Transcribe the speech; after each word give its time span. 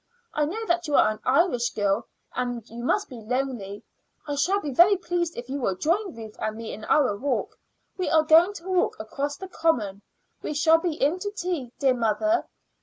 I 0.33 0.45
know 0.45 0.65
that 0.65 0.87
you 0.87 0.95
are 0.95 1.11
an 1.11 1.19
Irish 1.25 1.75
girl, 1.75 2.07
and 2.33 2.67
you 2.67 2.83
must 2.83 3.07
be 3.07 3.17
lonely. 3.17 3.83
I 4.27 4.33
shall 4.33 4.59
be 4.59 4.71
very 4.73 4.95
pleased 4.97 5.37
if 5.37 5.47
you 5.47 5.59
will 5.61 5.75
join 5.75 6.15
Ruth 6.15 6.35
and 6.39 6.57
me 6.57 6.73
in 6.73 6.85
our 6.85 7.15
walk. 7.15 7.55
We 7.99 8.09
are 8.09 8.23
going 8.23 8.55
for 8.55 8.65
a 8.65 8.71
walk 8.71 8.97
across 8.99 9.37
the 9.37 9.47
common. 9.47 10.01
We 10.41 10.55
shall 10.55 10.79
be 10.79 10.93
in 10.95 11.19
to 11.19 11.29
tea, 11.33 11.71
dear 11.77 11.93
mother. 11.93 12.47